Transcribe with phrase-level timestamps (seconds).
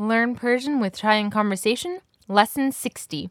[0.00, 1.98] Learn Persian with Chai and Conversation,
[2.28, 3.30] Lesson 60.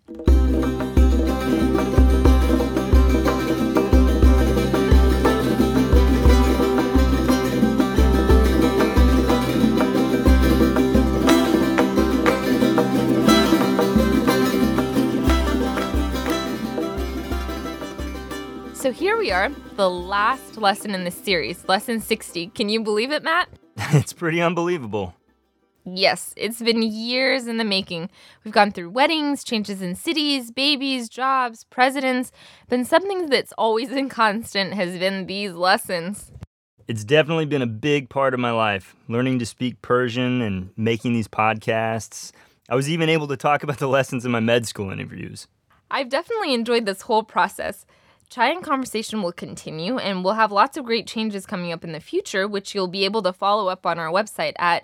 [18.74, 22.48] So here we are, the last lesson in this series, lesson 60.
[22.48, 23.48] Can you believe it, Matt?
[23.78, 25.14] it's pretty unbelievable.
[25.90, 28.10] Yes, it's been years in the making.
[28.44, 32.34] We've gone through weddings, changes in cities, babies, jobs, presidents,
[32.68, 36.34] but something that's always been constant has been these lessons.
[36.90, 41.14] It's definitely been a big part of my life, learning to speak Persian and making
[41.14, 42.34] these podcasts.
[42.68, 45.48] I was even able to talk about the lessons in my med school interviews.
[45.90, 47.86] I've definitely enjoyed this whole process.
[48.30, 51.94] Chai and Conversation will continue, and we'll have lots of great changes coming up in
[51.94, 54.84] the future, which you'll be able to follow up on our website at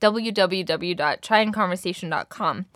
[0.00, 2.66] www.chaiandconversation.com.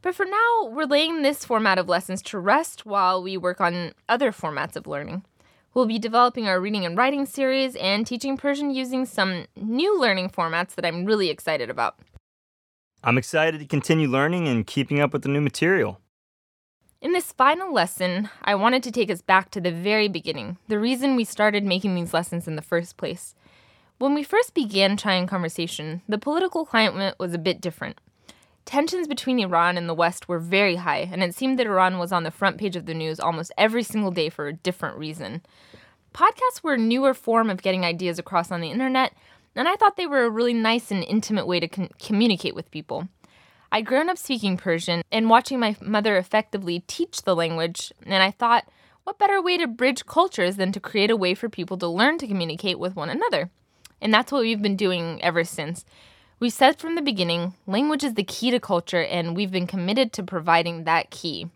[0.00, 3.92] But for now, we're laying this format of lessons to rest while we work on
[4.08, 5.24] other formats of learning.
[5.74, 10.30] We'll be developing our reading and writing series and teaching Persian using some new learning
[10.30, 11.98] formats that I'm really excited about.
[13.04, 16.00] I'm excited to continue learning and keeping up with the new material.
[17.00, 20.80] In this final lesson, I wanted to take us back to the very beginning, the
[20.80, 23.36] reason we started making these lessons in the first place.
[23.98, 27.98] When we first began and Conversation, the political climate was a bit different.
[28.64, 32.12] Tensions between Iran and the West were very high, and it seemed that Iran was
[32.12, 35.42] on the front page of the news almost every single day for a different reason.
[36.14, 39.14] Podcasts were a newer form of getting ideas across on the internet,
[39.56, 42.70] and I thought they were a really nice and intimate way to con- communicate with
[42.70, 43.08] people.
[43.72, 48.30] I'd grown up speaking Persian and watching my mother effectively teach the language, and I
[48.30, 48.68] thought,
[49.02, 52.18] what better way to bridge cultures than to create a way for people to learn
[52.18, 53.50] to communicate with one another?
[54.00, 55.84] And that's what we've been doing ever since.
[56.40, 60.12] We said from the beginning, language is the key to culture, and we've been committed
[60.12, 61.48] to providing that key.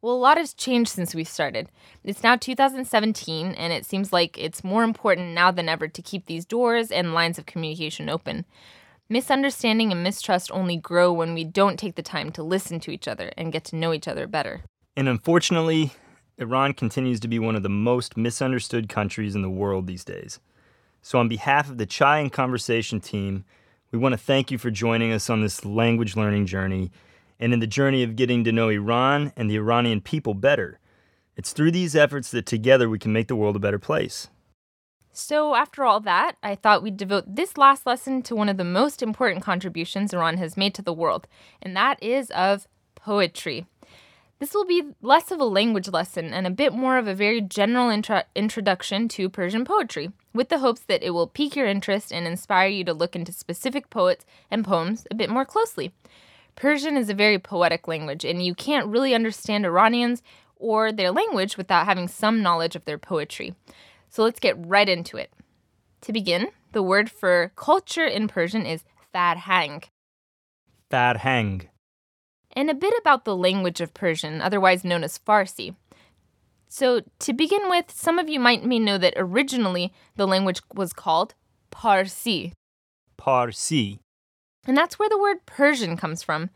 [0.00, 1.68] Well, a lot has changed since we started.
[2.04, 6.26] It's now 2017, and it seems like it's more important now than ever to keep
[6.26, 8.44] these doors and lines of communication open.
[9.08, 13.08] Misunderstanding and mistrust only grow when we don't take the time to listen to each
[13.08, 14.62] other and get to know each other better.
[14.96, 15.92] And unfortunately,
[16.38, 20.38] Iran continues to be one of the most misunderstood countries in the world these days.
[21.06, 23.44] So, on behalf of the Chai and Conversation team,
[23.92, 26.90] we want to thank you for joining us on this language learning journey
[27.38, 30.80] and in the journey of getting to know Iran and the Iranian people better.
[31.36, 34.26] It's through these efforts that together we can make the world a better place.
[35.12, 38.64] So, after all that, I thought we'd devote this last lesson to one of the
[38.64, 41.28] most important contributions Iran has made to the world,
[41.62, 43.64] and that is of poetry.
[44.38, 47.40] This will be less of a language lesson and a bit more of a very
[47.40, 52.12] general intro- introduction to Persian poetry, with the hopes that it will pique your interest
[52.12, 55.94] and inspire you to look into specific poets and poems a bit more closely.
[56.54, 60.22] Persian is a very poetic language, and you can't really understand Iranians
[60.56, 63.54] or their language without having some knowledge of their poetry.
[64.10, 65.32] So let's get right into it.
[66.02, 69.84] To begin, the word for culture in Persian is farhang.
[70.90, 71.68] Farhang.
[72.56, 75.76] And a bit about the language of Persian, otherwise known as Farsi.
[76.68, 80.92] So, to begin with, some of you might may know that originally the language was
[80.92, 81.34] called
[81.70, 82.54] Parsi.
[83.18, 84.00] Parsi.
[84.66, 86.50] And that's where the word Persian comes from.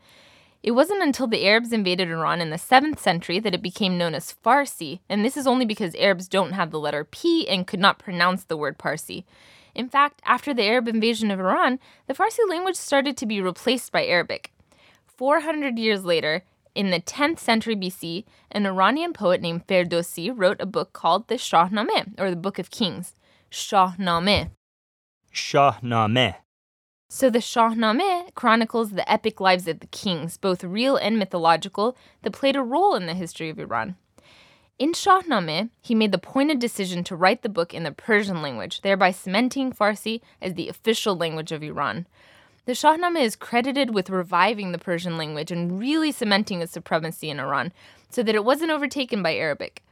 [0.63, 4.13] It wasn't until the Arabs invaded Iran in the 7th century that it became known
[4.13, 7.79] as Farsi, and this is only because Arabs don't have the letter P and could
[7.79, 9.25] not pronounce the word Parsi.
[9.73, 13.91] In fact, after the Arab invasion of Iran, the Farsi language started to be replaced
[13.91, 14.51] by Arabic.
[15.17, 20.65] 400 years later, in the 10th century BC, an Iranian poet named Ferdowsi wrote a
[20.65, 23.13] book called the Shahnameh, or the Book of Kings.
[23.51, 24.51] Shahnameh.
[25.33, 26.35] Shahnameh.
[27.09, 32.31] So the Shahnameh chronicles the epic lives of the kings, both real and mythological, that
[32.31, 33.97] played a role in the history of Iran.
[34.79, 38.81] In Shahnameh, he made the pointed decision to write the book in the Persian language,
[38.81, 42.07] thereby cementing Farsi as the official language of Iran.
[42.65, 47.39] The Shahnameh is credited with reviving the Persian language and really cementing its supremacy in
[47.39, 47.73] Iran,
[48.09, 49.83] so that it wasn't overtaken by Arabic.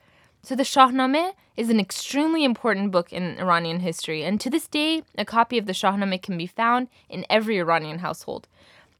[0.43, 5.01] So the Shahnameh is an extremely important book in Iranian history, and to this day,
[5.17, 8.47] a copy of the Shahnameh can be found in every Iranian household.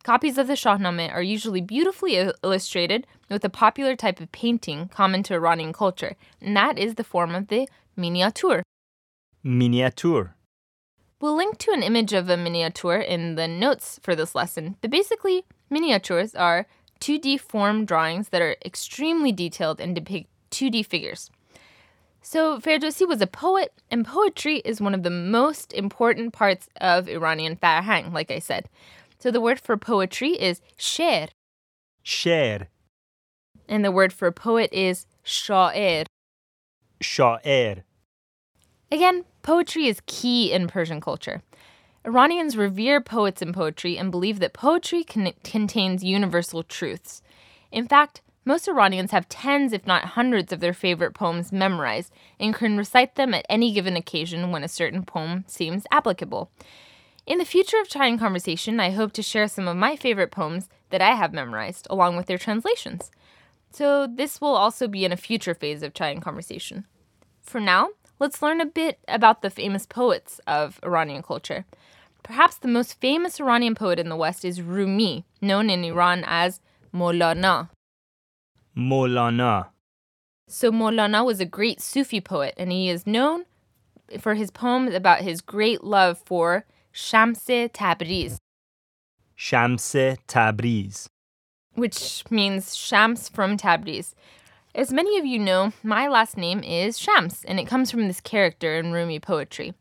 [0.04, 5.22] Copies of the Shahnameh are usually beautifully illustrated with a popular type of painting common
[5.24, 8.64] to Iranian culture, and that is the form of the miniature.
[9.44, 10.36] Miniature.
[11.22, 14.90] We'll link to an image of a miniature in the notes for this lesson, but
[14.90, 16.66] basically, miniatures are
[17.02, 21.30] 2D form drawings that are extremely detailed and depict 2D figures.
[22.22, 27.10] So, Ferdowsi was a poet, and poetry is one of the most important parts of
[27.10, 28.70] Iranian farhang, like I said.
[29.20, 31.28] So, the word for poetry is sher.
[32.04, 32.68] Sher.
[33.68, 36.06] And the word for poet is sha'ir.
[37.02, 37.84] Sha'ir.
[38.92, 41.42] Again, poetry is key in Persian culture.
[42.06, 47.22] Iranians revere poets and poetry and believe that poetry con- contains universal truths.
[47.72, 52.56] In fact, most Iranians have tens, if not hundreds, of their favorite poems memorized and
[52.56, 56.50] can recite them at any given occasion when a certain poem seems applicable.
[57.28, 60.68] In the future of Chai Conversation, I hope to share some of my favorite poems
[60.90, 63.12] that I have memorized, along with their translations.
[63.72, 66.86] So, this will also be in a future phase of Chai Conversation.
[67.44, 71.66] For now, let's learn a bit about the famous poets of Iranian culture.
[72.24, 76.60] Perhaps the most famous Iranian poet in the West is Rumi, known in Iran as
[76.94, 77.70] Molana.
[78.78, 79.68] Molana.
[80.48, 83.46] So, Molana was a great Sufi poet, and he is known
[84.20, 88.38] for his poems about his great love for Shamse Tabriz.
[89.38, 91.08] Shamse Tabriz.
[91.76, 94.14] Which means Shams from Tabriz.
[94.76, 98.22] As many of you know, my last name is Shams, and it comes from this
[98.22, 99.74] character in Rumi poetry.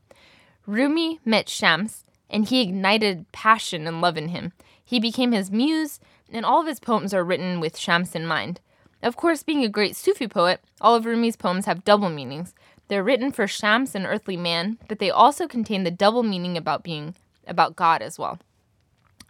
[0.67, 4.53] Rumi met Shams, and he ignited passion and love in him.
[4.83, 6.01] He became his muse,
[6.33, 8.61] and all of his poems are written with Shams in mind.
[9.03, 12.55] Of course, being a great Sufi poet, all of Rumi's poems have double meanings.
[12.89, 16.83] They're written for Shams, an earthly man, but they also contain the double meaning about
[16.83, 17.15] being
[17.47, 18.39] about God as well.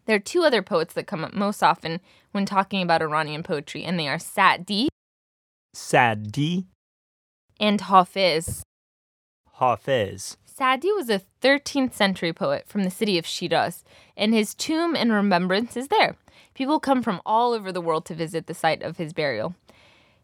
[0.06, 2.00] There are two other poets that come up most often
[2.30, 4.88] when talking about Iranian poetry, and they are Sa'di
[5.80, 6.66] Sadi,
[7.60, 8.64] and Hafiz.
[9.54, 10.36] Hafiz.
[10.44, 13.84] Sadi was a 13th century poet from the city of Shiraz,
[14.16, 16.16] and his tomb and remembrance is there.
[16.52, 19.54] People come from all over the world to visit the site of his burial.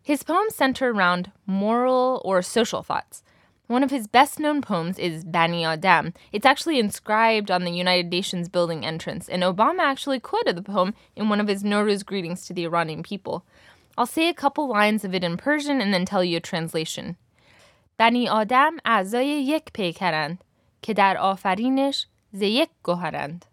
[0.02, 3.22] His poems center around moral or social thoughts.
[3.68, 6.12] One of his best known poems is Bani Adam.
[6.32, 10.94] It's actually inscribed on the United Nations building entrance, and Obama actually quoted the poem
[11.14, 13.46] in one of his Nowruz greetings to the Iranian people.
[13.97, 17.15] I'll say a couple lines of it in Persian and then tell you a translation.
[17.99, 20.43] بنی آدم اعضای یک پیکرند
[20.81, 23.45] که در آفرینش ز یک گوهرند.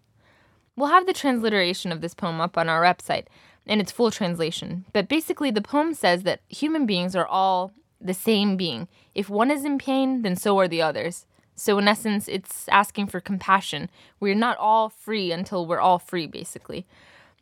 [0.76, 3.26] We'll have the transliteration of this poem up on our website
[3.66, 4.84] and its full translation.
[4.92, 8.88] But basically, the poem says that human beings are all the same being.
[9.14, 11.26] If one is in pain, then so are the others.
[11.54, 13.88] So, in essence, it's asking for compassion.
[14.20, 16.86] We're not all free until we're all free, basically.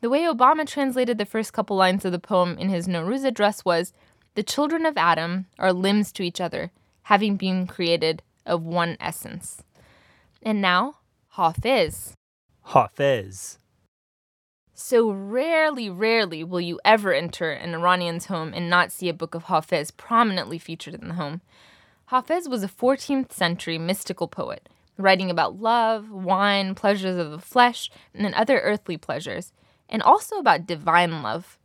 [0.01, 3.65] The way Obama translated the first couple lines of the poem in his Nowruz address
[3.65, 3.93] was
[4.35, 6.71] The children of Adam are limbs to each other,
[7.03, 9.61] having been created of one essence.
[10.41, 10.99] And now,
[11.31, 12.13] Hafiz.
[12.63, 13.57] Hafiz.
[14.73, 19.35] So rarely, rarely will you ever enter an Iranian's home and not see a book
[19.35, 21.41] of Hafiz prominently featured in the home.
[22.05, 27.91] Hafiz was a 14th century mystical poet, writing about love, wine, pleasures of the flesh,
[28.15, 29.51] and other earthly pleasures
[29.89, 31.57] and also about divine love.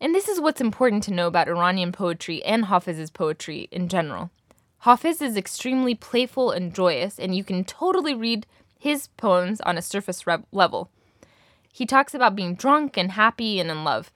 [0.00, 4.30] And this is what's important to know about Iranian poetry and Hafiz's poetry in general.
[4.80, 8.46] Hafiz is extremely playful and joyous, and you can totally read
[8.78, 10.90] his poems on a surface re- level.
[11.72, 14.12] He talks about being drunk and happy and in love.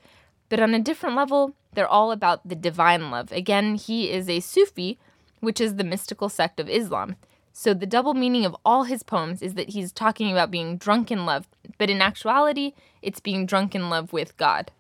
[0.49, 3.33] But on a different level, they're all about the divine love.
[3.33, 4.99] Again, he is a Sufi,
[5.41, 7.17] which is the mystical sect of Islam.
[7.63, 11.11] So the double meaning of all his poems is that he's talking about being drunk
[11.11, 11.47] in love,
[11.77, 12.73] but in actuality,
[13.03, 14.71] it's being drunk in love with God.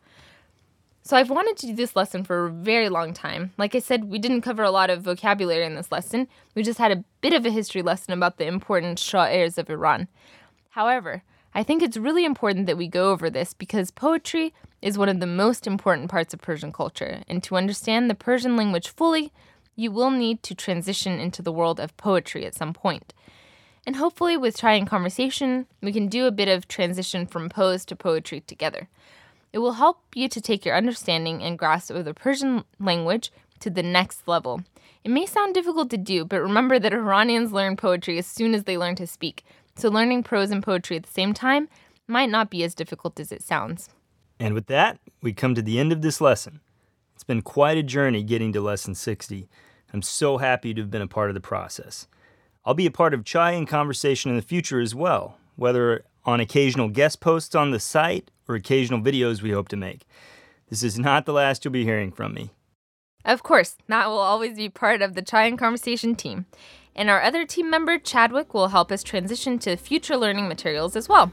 [1.02, 3.52] So I've wanted to do this lesson for a very long time.
[3.58, 6.26] Like I said, we didn't cover a lot of vocabulary in this lesson.
[6.54, 10.08] We just had a bit of a history lesson about the important sha'irs of Iran.
[10.70, 11.22] However,
[11.54, 15.20] I think it's really important that we go over this because poetry is one of
[15.20, 19.34] the most important parts of Persian culture, and to understand the Persian language fully,
[19.80, 23.14] you will need to transition into the world of poetry at some point.
[23.86, 27.86] And hopefully, with Chai and Conversation, we can do a bit of transition from prose
[27.86, 28.88] to poetry together.
[29.54, 33.70] It will help you to take your understanding and grasp of the Persian language to
[33.70, 34.62] the next level.
[35.02, 38.64] It may sound difficult to do, but remember that Iranians learn poetry as soon as
[38.64, 39.44] they learn to speak.
[39.76, 41.70] So learning prose and poetry at the same time
[42.06, 43.88] might not be as difficult as it sounds.
[44.38, 46.60] And with that, we come to the end of this lesson.
[47.14, 49.48] It's been quite a journey getting to lesson 60.
[49.92, 52.06] I'm so happy to have been a part of the process.
[52.64, 56.40] I'll be a part of Chai and Conversation in the future as well, whether on
[56.40, 60.06] occasional guest posts on the site or occasional videos we hope to make.
[60.68, 62.50] This is not the last you'll be hearing from me.
[63.24, 66.46] Of course, Matt will always be part of the Chai and Conversation team.
[66.94, 71.08] And our other team member, Chadwick, will help us transition to future learning materials as
[71.08, 71.32] well.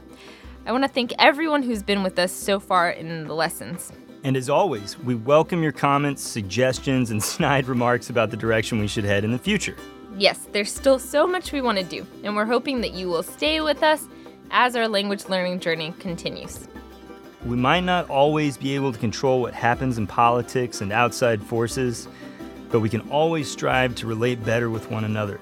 [0.66, 3.92] I want to thank everyone who's been with us so far in the lessons.
[4.24, 8.88] And as always, we welcome your comments, suggestions, and snide remarks about the direction we
[8.88, 9.76] should head in the future.
[10.16, 13.22] Yes, there's still so much we want to do, and we're hoping that you will
[13.22, 14.08] stay with us
[14.50, 16.66] as our language learning journey continues.
[17.44, 22.08] We might not always be able to control what happens in politics and outside forces,
[22.70, 25.38] but we can always strive to relate better with one another.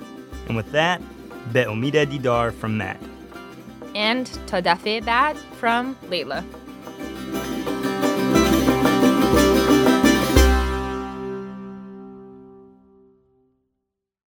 [0.47, 1.00] And with that,
[1.52, 3.00] Be'omida Didar from Matt.
[3.95, 6.45] And Todafe Bad from Layla.